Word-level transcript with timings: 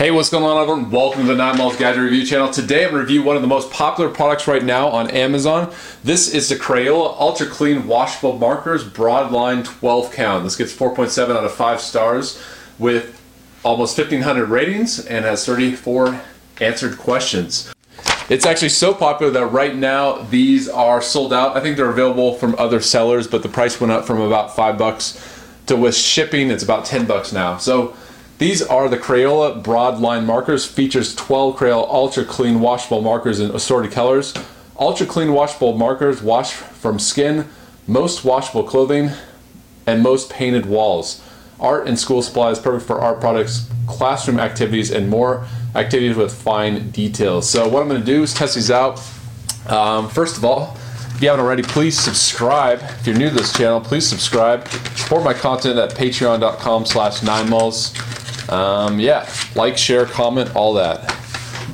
Hey, 0.00 0.10
what's 0.10 0.30
going 0.30 0.44
on 0.44 0.56
everyone? 0.56 0.90
Welcome 0.90 1.20
to 1.20 1.26
the 1.26 1.34
9 1.34 1.58
Miles 1.58 1.76
Gadget 1.76 2.00
Review 2.00 2.24
channel. 2.24 2.50
Today 2.50 2.86
I'm 2.86 2.92
going 2.92 3.02
to 3.04 3.06
review 3.06 3.22
one 3.22 3.36
of 3.36 3.42
the 3.42 3.48
most 3.48 3.70
popular 3.70 4.08
products 4.08 4.48
right 4.48 4.64
now 4.64 4.88
on 4.88 5.10
Amazon. 5.10 5.70
This 6.02 6.32
is 6.32 6.48
the 6.48 6.54
Crayola 6.54 7.20
Ultra 7.20 7.46
Clean 7.46 7.86
Washable 7.86 8.38
Markers 8.38 8.82
Broadline 8.82 9.62
12 9.62 10.10
count. 10.10 10.44
This 10.44 10.56
gets 10.56 10.74
4.7 10.74 11.36
out 11.36 11.44
of 11.44 11.52
5 11.52 11.82
stars 11.82 12.42
with 12.78 13.20
almost 13.62 13.98
1500 13.98 14.46
ratings 14.46 15.04
and 15.04 15.26
has 15.26 15.44
34 15.44 16.18
answered 16.62 16.96
questions. 16.96 17.70
It's 18.30 18.46
actually 18.46 18.70
so 18.70 18.94
popular 18.94 19.30
that 19.32 19.46
right 19.48 19.76
now 19.76 20.22
these 20.22 20.66
are 20.66 21.02
sold 21.02 21.34
out. 21.34 21.58
I 21.58 21.60
think 21.60 21.76
they're 21.76 21.90
available 21.90 22.36
from 22.36 22.54
other 22.56 22.80
sellers, 22.80 23.26
but 23.26 23.42
the 23.42 23.50
price 23.50 23.78
went 23.78 23.92
up 23.92 24.06
from 24.06 24.18
about 24.22 24.56
5 24.56 24.78
bucks 24.78 25.22
to 25.66 25.76
with 25.76 25.94
shipping 25.94 26.50
it's 26.50 26.62
about 26.62 26.86
10 26.86 27.04
bucks 27.04 27.34
now. 27.34 27.58
So 27.58 27.94
these 28.40 28.62
are 28.62 28.88
the 28.88 28.96
Crayola 28.96 29.62
Broadline 29.62 30.24
markers. 30.24 30.64
Features 30.64 31.14
12 31.14 31.56
Crayola 31.56 31.86
Ultra 31.90 32.24
Clean 32.24 32.58
washable 32.58 33.02
markers 33.02 33.38
in 33.38 33.50
assorted 33.50 33.92
colors. 33.92 34.32
Ultra 34.78 35.04
Clean 35.04 35.30
washable 35.30 35.76
markers 35.76 36.22
wash 36.22 36.54
from 36.54 36.98
skin, 36.98 37.46
most 37.86 38.24
washable 38.24 38.64
clothing, 38.64 39.10
and 39.86 40.02
most 40.02 40.30
painted 40.30 40.64
walls. 40.64 41.22
Art 41.60 41.86
and 41.86 41.98
school 41.98 42.22
supplies 42.22 42.58
perfect 42.58 42.86
for 42.86 42.98
art 42.98 43.20
products, 43.20 43.68
classroom 43.86 44.40
activities, 44.40 44.90
and 44.90 45.10
more 45.10 45.46
activities 45.74 46.16
with 46.16 46.32
fine 46.32 46.90
details. 46.92 47.50
So 47.50 47.68
what 47.68 47.82
I'm 47.82 47.88
going 47.88 48.00
to 48.00 48.06
do 48.06 48.22
is 48.22 48.32
test 48.32 48.54
these 48.54 48.70
out. 48.70 49.02
Um, 49.68 50.08
first 50.08 50.38
of 50.38 50.46
all, 50.46 50.78
if 51.14 51.20
you 51.20 51.28
haven't 51.28 51.44
already, 51.44 51.62
please 51.62 52.00
subscribe. 52.00 52.80
If 52.80 53.06
you're 53.06 53.18
new 53.18 53.28
to 53.28 53.34
this 53.34 53.52
channel, 53.52 53.82
please 53.82 54.08
subscribe. 54.08 54.66
Support 54.96 55.24
my 55.24 55.34
content 55.34 55.78
at 55.78 55.90
patreon.com 55.90 56.86
slash 56.86 57.22
9 57.22 57.50
um, 58.48 58.98
yeah, 58.98 59.28
like, 59.54 59.76
share, 59.76 60.06
comment, 60.06 60.54
all 60.56 60.74
that. 60.74 61.14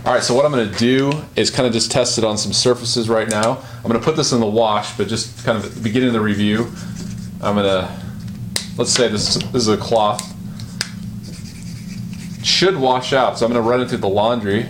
All 0.06 0.12
right, 0.12 0.22
so 0.22 0.34
what 0.34 0.44
I'm 0.44 0.52
gonna 0.52 0.66
do 0.66 1.10
is 1.34 1.50
kind 1.50 1.66
of 1.66 1.72
just 1.72 1.90
test 1.90 2.16
it 2.16 2.22
on 2.22 2.38
some 2.38 2.52
surfaces 2.52 3.08
right 3.08 3.28
now. 3.28 3.58
I'm 3.78 3.90
gonna 3.90 3.98
put 3.98 4.14
this 4.14 4.30
in 4.32 4.38
the 4.38 4.46
wash, 4.46 4.96
but 4.96 5.08
just 5.08 5.44
kind 5.44 5.58
of 5.58 5.64
at 5.64 5.72
the 5.72 5.80
beginning 5.80 6.08
of 6.08 6.12
the 6.12 6.20
review, 6.20 6.70
I'm 7.42 7.56
gonna, 7.56 8.00
let's 8.78 8.92
say 8.92 9.08
this, 9.08 9.34
this 9.34 9.62
is 9.62 9.68
a 9.68 9.76
cloth. 9.76 10.22
should 12.44 12.76
wash 12.76 13.12
out, 13.12 13.36
so 13.36 13.46
I'm 13.46 13.52
gonna 13.52 13.68
run 13.68 13.80
it 13.80 13.88
through 13.88 13.98
the 13.98 14.08
laundry 14.08 14.66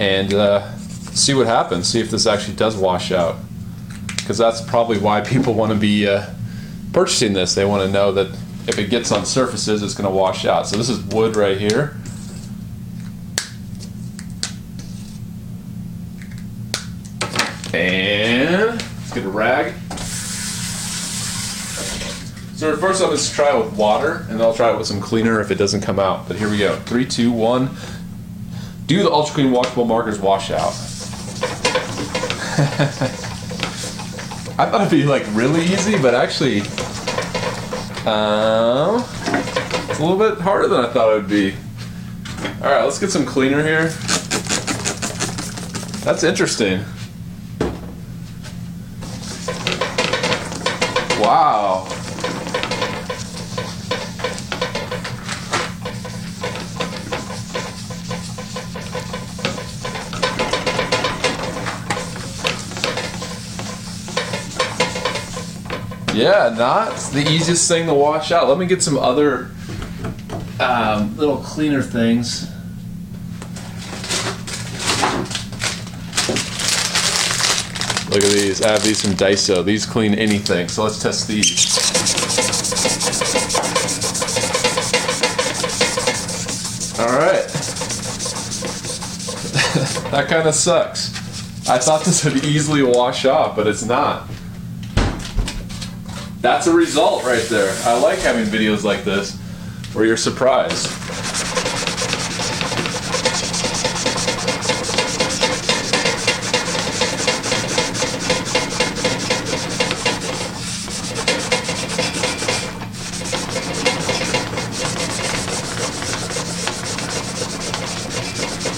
and 0.00 0.34
uh, 0.34 0.76
see 0.78 1.32
what 1.32 1.46
happens, 1.46 1.86
see 1.86 2.00
if 2.00 2.10
this 2.10 2.26
actually 2.26 2.56
does 2.56 2.76
wash 2.76 3.12
out. 3.12 3.36
Because 4.16 4.38
that's 4.38 4.60
probably 4.60 4.98
why 4.98 5.20
people 5.20 5.54
wanna 5.54 5.76
be 5.76 6.08
uh, 6.08 6.26
purchasing 6.92 7.32
this. 7.32 7.54
They 7.54 7.64
wanna 7.64 7.88
know 7.88 8.10
that 8.10 8.36
if 8.66 8.78
it 8.78 8.90
gets 8.90 9.12
on 9.12 9.24
surfaces, 9.24 9.82
it's 9.82 9.94
going 9.94 10.08
to 10.08 10.14
wash 10.14 10.44
out. 10.44 10.66
So 10.66 10.76
this 10.76 10.88
is 10.88 10.98
wood 11.06 11.36
right 11.36 11.58
here. 11.58 11.96
And 17.72 18.80
let's 18.80 19.12
get 19.12 19.24
a 19.24 19.28
rag. 19.28 19.74
So 22.56 22.74
first 22.78 23.02
going 23.02 23.16
to 23.16 23.32
try 23.32 23.54
it 23.54 23.64
with 23.64 23.76
water, 23.76 24.24
and 24.30 24.40
then 24.40 24.40
I'll 24.40 24.54
try 24.54 24.72
it 24.72 24.78
with 24.78 24.86
some 24.86 25.00
cleaner 25.00 25.40
if 25.40 25.50
it 25.50 25.56
doesn't 25.56 25.82
come 25.82 25.98
out. 25.98 26.26
But 26.26 26.36
here 26.36 26.48
we 26.48 26.58
go. 26.58 26.76
Three, 26.80 27.04
two, 27.04 27.30
one. 27.30 27.70
Do 28.86 29.02
the 29.02 29.10
Ultra 29.10 29.34
Clean 29.34 29.52
Washable 29.52 29.84
Markers 29.84 30.18
wash 30.18 30.50
out. 30.50 30.72
I 34.58 34.70
thought 34.70 34.80
it'd 34.80 34.90
be 34.90 35.04
like 35.04 35.26
really 35.32 35.60
easy, 35.64 35.98
but 35.98 36.14
actually 36.14 36.62
um, 38.06 39.04
it's 39.88 39.98
a 39.98 40.04
little 40.04 40.16
bit 40.16 40.38
harder 40.40 40.68
than 40.68 40.84
I 40.84 40.88
thought 40.92 41.12
it 41.12 41.16
would 41.16 41.28
be. 41.28 41.54
All 42.62 42.70
right, 42.70 42.84
let's 42.84 42.98
get 42.98 43.10
some 43.10 43.26
cleaner 43.26 43.62
here. 43.62 43.88
That's 46.04 46.22
interesting. 46.22 46.84
Wow. 51.20 51.88
Yeah, 66.16 66.54
not 66.56 66.96
the 67.12 67.30
easiest 67.30 67.68
thing 67.68 67.86
to 67.88 67.92
wash 67.92 68.32
out. 68.32 68.48
Let 68.48 68.56
me 68.56 68.64
get 68.64 68.82
some 68.82 68.96
other 68.96 69.50
um, 70.58 71.14
little 71.18 71.36
cleaner 71.36 71.82
things. 71.82 72.50
Look 78.08 78.24
at 78.24 78.32
these. 78.32 78.62
I 78.62 78.70
have 78.70 78.82
these 78.82 79.02
from 79.02 79.10
Daiso. 79.10 79.62
These 79.62 79.84
clean 79.84 80.14
anything. 80.14 80.68
So 80.68 80.84
let's 80.84 81.02
test 81.02 81.28
these. 81.28 81.76
All 86.98 87.08
right. 87.08 87.46
that 90.12 90.28
kind 90.28 90.48
of 90.48 90.54
sucks. 90.54 91.10
I 91.68 91.76
thought 91.76 92.06
this 92.06 92.24
would 92.24 92.42
easily 92.42 92.82
wash 92.82 93.26
off, 93.26 93.54
but 93.54 93.66
it's 93.66 93.84
not. 93.84 94.26
That's 96.46 96.68
a 96.68 96.72
result 96.72 97.24
right 97.24 97.42
there. 97.48 97.76
I 97.84 97.98
like 97.98 98.20
having 98.20 98.44
videos 98.44 98.84
like 98.84 99.02
this 99.02 99.36
where 99.92 100.04
you're 100.04 100.16
surprised. 100.16 100.86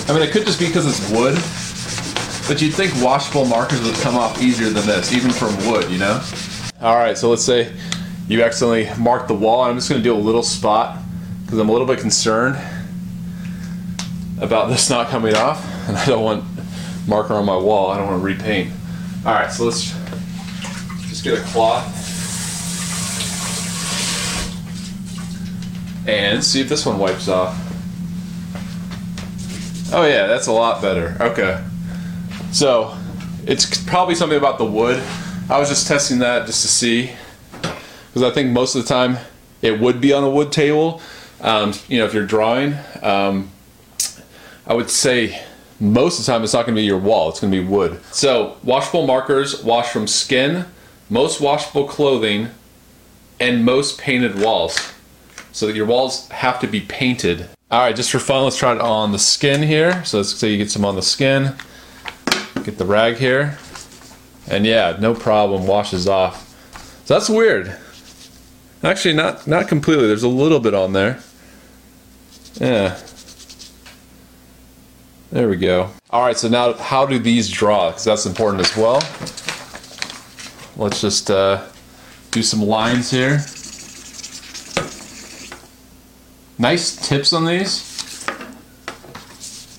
I 0.08 0.14
mean, 0.14 0.22
it 0.22 0.32
could 0.32 0.46
just 0.46 0.58
be 0.58 0.68
because 0.68 0.86
it's 0.86 1.10
wood, 1.10 1.34
but 2.48 2.62
you'd 2.62 2.72
think 2.72 2.94
washable 3.04 3.44
markers 3.44 3.82
would 3.82 3.96
come 3.96 4.16
off 4.16 4.40
easier 4.40 4.70
than 4.70 4.86
this, 4.86 5.12
even 5.12 5.30
from 5.30 5.54
wood, 5.70 5.90
you 5.90 5.98
know? 5.98 6.22
All 6.80 6.94
right, 6.94 7.18
so 7.18 7.28
let's 7.28 7.44
say 7.44 7.72
you 8.28 8.44
accidentally 8.44 8.88
marked 9.02 9.26
the 9.26 9.34
wall. 9.34 9.62
I'm 9.62 9.74
just 9.74 9.88
gonna 9.88 10.00
do 10.00 10.14
a 10.14 10.16
little 10.16 10.44
spot 10.44 10.96
because 11.44 11.58
I'm 11.58 11.68
a 11.68 11.72
little 11.72 11.88
bit 11.88 11.98
concerned 11.98 12.56
about 14.40 14.68
this 14.68 14.88
not 14.88 15.08
coming 15.08 15.34
off 15.34 15.66
and 15.88 15.96
I 15.96 16.06
don't 16.06 16.22
want 16.22 16.44
marker 17.08 17.34
on 17.34 17.44
my 17.46 17.56
wall. 17.56 17.90
I 17.90 17.96
don't 17.96 18.06
want 18.06 18.20
to 18.20 18.24
repaint. 18.24 18.72
All 19.26 19.32
right, 19.32 19.50
so 19.50 19.64
let's 19.64 19.92
just 21.08 21.24
get 21.24 21.36
a 21.36 21.42
cloth 21.46 21.96
and 26.06 26.44
see 26.44 26.60
if 26.60 26.68
this 26.68 26.86
one 26.86 26.98
wipes 27.00 27.26
off. 27.26 27.56
Oh 29.92 30.06
yeah, 30.06 30.28
that's 30.28 30.46
a 30.46 30.52
lot 30.52 30.80
better. 30.80 31.16
Okay. 31.18 31.60
So 32.52 32.96
it's 33.46 33.82
probably 33.84 34.14
something 34.14 34.38
about 34.38 34.58
the 34.58 34.64
wood. 34.64 35.02
I 35.50 35.58
was 35.58 35.70
just 35.70 35.88
testing 35.88 36.18
that 36.18 36.46
just 36.46 36.60
to 36.60 36.68
see 36.68 37.10
because 37.52 38.22
I 38.22 38.30
think 38.30 38.50
most 38.50 38.74
of 38.74 38.82
the 38.82 38.88
time 38.88 39.16
it 39.62 39.80
would 39.80 39.98
be 39.98 40.12
on 40.12 40.22
a 40.22 40.28
wood 40.28 40.52
table. 40.52 41.00
Um, 41.40 41.72
you 41.88 41.98
know, 41.98 42.04
if 42.04 42.12
you're 42.12 42.26
drawing, 42.26 42.74
um, 43.00 43.50
I 44.66 44.74
would 44.74 44.90
say 44.90 45.42
most 45.80 46.20
of 46.20 46.26
the 46.26 46.32
time 46.32 46.44
it's 46.44 46.52
not 46.52 46.66
going 46.66 46.74
to 46.74 46.80
be 46.80 46.84
your 46.84 46.98
wall, 46.98 47.30
it's 47.30 47.40
going 47.40 47.50
to 47.50 47.62
be 47.62 47.66
wood. 47.66 47.98
So, 48.12 48.58
washable 48.62 49.06
markers 49.06 49.64
wash 49.64 49.90
from 49.90 50.06
skin, 50.06 50.66
most 51.08 51.40
washable 51.40 51.88
clothing, 51.88 52.50
and 53.40 53.64
most 53.64 53.98
painted 53.98 54.38
walls. 54.38 54.92
So, 55.52 55.66
that 55.66 55.74
your 55.74 55.86
walls 55.86 56.28
have 56.28 56.60
to 56.60 56.66
be 56.66 56.82
painted. 56.82 57.48
All 57.70 57.80
right, 57.80 57.96
just 57.96 58.10
for 58.10 58.18
fun, 58.18 58.44
let's 58.44 58.58
try 58.58 58.74
it 58.74 58.80
on 58.80 59.12
the 59.12 59.18
skin 59.18 59.62
here. 59.62 60.04
So, 60.04 60.18
let's 60.18 60.34
say 60.34 60.50
you 60.50 60.58
get 60.58 60.70
some 60.70 60.84
on 60.84 60.94
the 60.94 61.02
skin. 61.02 61.54
Get 62.64 62.76
the 62.76 62.84
rag 62.84 63.16
here. 63.16 63.56
And 64.50 64.64
yeah, 64.64 64.96
no 64.98 65.14
problem, 65.14 65.66
washes 65.66 66.08
off. 66.08 66.44
So 67.04 67.14
that's 67.14 67.28
weird. 67.28 67.76
Actually, 68.82 69.14
not 69.14 69.46
not 69.46 69.68
completely. 69.68 70.06
There's 70.06 70.22
a 70.22 70.28
little 70.28 70.60
bit 70.60 70.74
on 70.74 70.92
there. 70.92 71.20
Yeah. 72.54 72.98
There 75.30 75.48
we 75.48 75.56
go. 75.56 75.90
All 76.10 76.24
right, 76.24 76.36
so 76.38 76.48
now 76.48 76.72
how 76.72 77.04
do 77.04 77.18
these 77.18 77.50
draw? 77.50 77.90
Because 77.90 78.04
that's 78.04 78.24
important 78.24 78.64
as 78.64 78.74
well. 78.76 79.02
Let's 80.76 81.02
just 81.02 81.30
uh, 81.30 81.66
do 82.30 82.42
some 82.42 82.62
lines 82.62 83.10
here. 83.10 83.40
Nice 86.56 86.96
tips 86.96 87.32
on 87.32 87.44
these. 87.44 88.26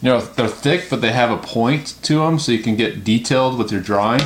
You 0.01 0.09
know, 0.09 0.21
they're 0.21 0.47
thick, 0.47 0.87
but 0.89 1.01
they 1.01 1.11
have 1.11 1.31
a 1.31 1.37
point 1.37 1.97
to 2.03 2.19
them, 2.19 2.37
so 2.37 2.51
you 2.51 2.59
can 2.59 2.75
get 2.75 3.03
detailed 3.03 3.57
with 3.57 3.71
your 3.71 3.81
drawing. 3.81 4.21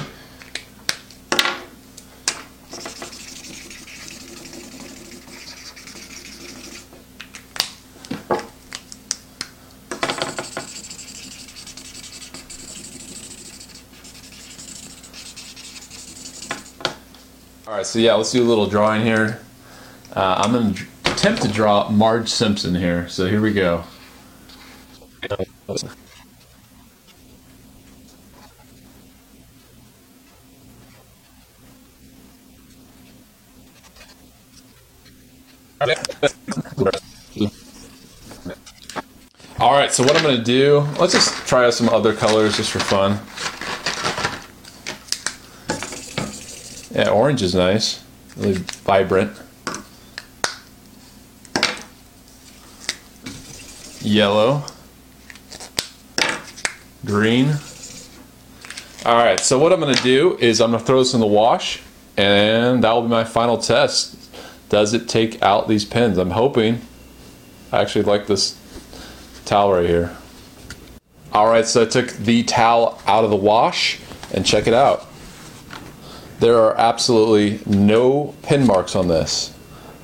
All 17.73 17.77
right, 17.77 17.87
so 17.87 17.97
yeah, 17.97 18.13
let's 18.13 18.31
do 18.31 18.43
a 18.43 18.45
little 18.45 18.67
drawing 18.67 19.01
here. 19.01 19.39
Uh, 20.15 20.35
I'm 20.37 20.51
going 20.51 20.75
to 20.75 20.85
attempt 21.05 21.41
to 21.41 21.47
draw 21.47 21.89
Marge 21.89 22.29
Simpson 22.29 22.75
here. 22.75 23.09
So 23.09 23.25
here 23.25 23.41
we 23.41 23.51
go. 23.51 23.83
All 39.59 39.71
right, 39.71 39.91
so 39.91 40.03
what 40.03 40.15
I'm 40.15 40.21
going 40.21 40.37
to 40.37 40.43
do, 40.43 40.81
let's 40.99 41.13
just 41.13 41.47
try 41.47 41.65
out 41.65 41.73
some 41.73 41.89
other 41.89 42.13
colors 42.13 42.55
just 42.55 42.69
for 42.69 42.77
fun. 42.77 43.19
Yeah, 47.03 47.09
orange 47.09 47.41
is 47.41 47.53
nice, 47.53 48.01
really 48.37 48.53
vibrant. 48.53 49.37
Yellow. 53.99 54.63
Green. 57.05 57.55
All 59.05 59.17
right, 59.17 59.37
so 59.37 59.59
what 59.59 59.73
I'm 59.73 59.81
gonna 59.81 59.95
do 59.95 60.37
is 60.39 60.61
I'm 60.61 60.71
gonna 60.71 60.81
throw 60.81 60.99
this 60.99 61.13
in 61.13 61.19
the 61.19 61.27
wash 61.27 61.81
and 62.15 62.81
that 62.85 62.93
will 62.93 63.01
be 63.01 63.09
my 63.09 63.25
final 63.25 63.57
test. 63.57 64.15
Does 64.69 64.93
it 64.93 65.09
take 65.09 65.43
out 65.43 65.67
these 65.67 65.83
pins? 65.83 66.17
I'm 66.17 66.31
hoping. 66.31 66.79
I 67.73 67.81
actually 67.81 68.05
like 68.05 68.27
this 68.27 68.57
towel 69.43 69.73
right 69.73 69.85
here. 69.85 70.15
All 71.33 71.47
right, 71.47 71.65
so 71.65 71.81
I 71.81 71.85
took 71.85 72.11
the 72.11 72.43
towel 72.43 73.01
out 73.05 73.25
of 73.25 73.29
the 73.29 73.35
wash 73.35 73.99
and 74.33 74.45
check 74.45 74.67
it 74.67 74.73
out. 74.73 75.09
There 76.43 76.59
are 76.59 76.77
absolutely 76.77 77.61
no 77.65 78.35
pin 78.41 78.67
marks 78.67 78.97
on 78.97 79.07
this. 79.07 79.55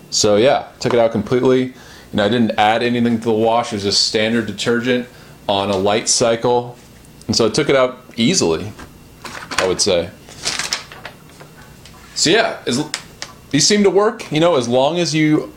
So 0.10 0.38
yeah, 0.38 0.70
took 0.80 0.94
it 0.94 1.00
out 1.02 1.12
completely. 1.12 1.64
You 1.64 1.74
know, 2.14 2.24
I 2.24 2.30
didn't 2.30 2.52
add 2.58 2.82
anything 2.82 3.18
to 3.20 3.26
the 3.26 3.34
wash. 3.34 3.74
It 3.74 3.76
was 3.76 3.84
just 3.84 4.08
standard 4.08 4.48
detergent 4.48 5.10
on 5.50 5.70
a 5.70 5.76
light 5.76 6.08
cycle. 6.08 6.78
And 7.28 7.36
so 7.36 7.48
I 7.48 7.50
took 7.50 7.68
it 7.68 7.76
out 7.76 8.06
easily, 8.16 8.72
I 9.58 9.68
would 9.68 9.82
say. 9.82 10.12
So 12.16 12.30
yeah, 12.30 12.64
these 13.50 13.68
seem 13.68 13.84
to 13.84 13.90
work, 13.90 14.32
you 14.32 14.40
know, 14.40 14.56
as 14.56 14.70
long 14.70 14.98
as 14.98 15.14
you 15.14 15.52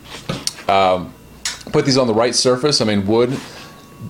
um, 0.67 1.13
put 1.71 1.85
these 1.85 1.97
on 1.97 2.07
the 2.07 2.13
right 2.13 2.35
surface. 2.35 2.81
I 2.81 2.85
mean, 2.85 3.07
wood 3.07 3.29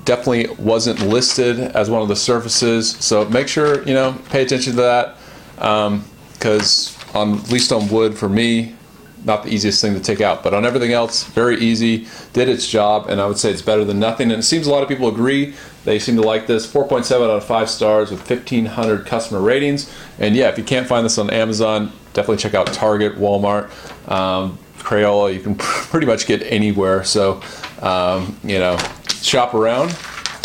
definitely 0.05 0.47
wasn't 0.57 1.01
listed 1.01 1.59
as 1.59 1.91
one 1.91 2.01
of 2.01 2.07
the 2.07 2.15
surfaces. 2.15 2.97
So 2.97 3.29
make 3.29 3.47
sure, 3.47 3.87
you 3.87 3.93
know, 3.93 4.19
pay 4.31 4.41
attention 4.41 4.71
to 4.71 4.81
that. 4.81 5.17
Um, 5.59 6.05
because 6.43 6.97
on 7.15 7.39
at 7.39 7.49
least 7.49 7.71
on 7.71 7.87
wood 7.87 8.17
for 8.17 8.27
me 8.27 8.75
not 9.23 9.43
the 9.43 9.49
easiest 9.49 9.79
thing 9.79 9.93
to 9.93 10.01
take 10.01 10.19
out. 10.19 10.43
But 10.43 10.53
on 10.53 10.65
everything 10.65 10.91
else 10.91 11.23
very 11.23 11.57
easy 11.57 12.07
did 12.33 12.49
its 12.49 12.67
job 12.67 13.07
and 13.07 13.21
I 13.21 13.25
would 13.25 13.37
say 13.37 13.49
it's 13.49 13.61
better 13.61 13.85
than 13.85 13.97
nothing. 13.97 14.29
And 14.29 14.39
it 14.41 14.43
seems 14.43 14.67
a 14.67 14.69
lot 14.69 14.83
of 14.83 14.89
people 14.89 15.07
agree. 15.07 15.53
They 15.85 15.99
seem 15.99 16.17
to 16.17 16.21
like 16.21 16.45
this. 16.45 16.67
4.7 16.67 17.11
out 17.15 17.29
of 17.29 17.45
5 17.45 17.69
stars 17.69 18.11
with 18.11 18.29
1500 18.29 19.05
customer 19.05 19.39
ratings. 19.39 19.89
And 20.19 20.35
yeah 20.35 20.49
if 20.49 20.57
you 20.57 20.65
can't 20.65 20.85
find 20.85 21.05
this 21.05 21.17
on 21.17 21.29
Amazon 21.29 21.93
definitely 22.11 22.37
check 22.37 22.53
out 22.53 22.67
Target 22.67 23.15
Walmart 23.15 23.69
um, 24.11 24.59
Crayola. 24.79 25.33
You 25.33 25.39
can 25.39 25.55
pretty 25.57 26.07
much 26.07 26.25
get 26.25 26.43
anywhere. 26.43 27.05
So 27.05 27.41
um, 27.81 28.37
you 28.43 28.59
know 28.59 28.77
shop 29.21 29.53
around. 29.53 29.97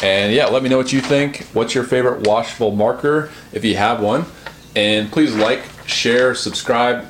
And 0.04 0.32
yeah 0.32 0.46
let 0.46 0.62
me 0.62 0.68
know 0.68 0.76
what 0.76 0.92
you 0.92 1.00
think. 1.00 1.48
What's 1.52 1.74
your 1.74 1.82
favorite 1.82 2.28
washable 2.28 2.76
marker 2.76 3.32
if 3.52 3.64
you 3.64 3.74
have 3.74 4.00
one? 4.00 4.26
And 4.76 5.10
please 5.10 5.34
like 5.34 5.62
share, 5.88 6.34
subscribe, 6.34 7.06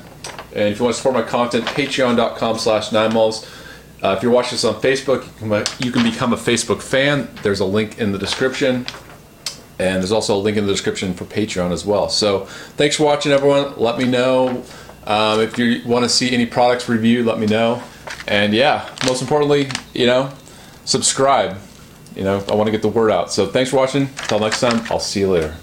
and 0.53 0.69
if 0.69 0.79
you 0.79 0.85
want 0.85 0.95
to 0.95 1.01
support 1.01 1.15
my 1.15 1.29
content, 1.29 1.65
patreon.com 1.65 2.57
slash 2.57 2.89
ninemiles. 2.89 3.47
Uh, 4.01 4.15
if 4.15 4.23
you're 4.23 4.31
watching 4.31 4.51
this 4.51 4.63
on 4.63 4.75
Facebook, 4.75 5.25
you 5.41 5.49
can, 5.49 5.85
you 5.85 5.91
can 5.91 6.03
become 6.09 6.33
a 6.33 6.37
Facebook 6.37 6.81
fan. 6.81 7.29
There's 7.43 7.59
a 7.59 7.65
link 7.65 7.99
in 7.99 8.11
the 8.11 8.17
description. 8.17 8.85
And 9.77 10.01
there's 10.01 10.11
also 10.11 10.35
a 10.35 10.39
link 10.39 10.57
in 10.57 10.65
the 10.65 10.71
description 10.71 11.13
for 11.13 11.25
Patreon 11.25 11.71
as 11.71 11.85
well. 11.85 12.09
So 12.09 12.45
thanks 12.75 12.97
for 12.97 13.03
watching, 13.03 13.31
everyone. 13.31 13.77
Let 13.77 13.97
me 13.97 14.05
know 14.05 14.63
um, 15.05 15.39
if 15.39 15.57
you 15.57 15.81
want 15.85 16.03
to 16.03 16.09
see 16.09 16.33
any 16.33 16.45
products 16.45 16.89
reviewed. 16.89 17.25
Let 17.25 17.39
me 17.39 17.45
know. 17.45 17.81
And 18.27 18.53
yeah, 18.53 18.93
most 19.05 19.21
importantly, 19.21 19.69
you 19.93 20.05
know, 20.05 20.31
subscribe. 20.85 21.57
You 22.15 22.23
know, 22.23 22.43
I 22.49 22.55
want 22.55 22.67
to 22.67 22.71
get 22.71 22.81
the 22.81 22.89
word 22.89 23.11
out. 23.11 23.31
So 23.31 23.47
thanks 23.47 23.69
for 23.69 23.77
watching. 23.77 24.03
Until 24.03 24.39
next 24.39 24.59
time, 24.59 24.85
I'll 24.89 24.99
see 24.99 25.21
you 25.21 25.31
later. 25.31 25.55